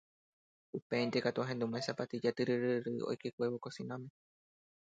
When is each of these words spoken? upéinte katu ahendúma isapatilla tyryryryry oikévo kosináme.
upéinte 0.77 1.19
katu 1.25 1.39
ahendúma 1.43 1.81
isapatilla 1.83 2.31
tyryryryry 2.35 2.93
oikévo 3.13 3.55
kosináme. 3.67 4.09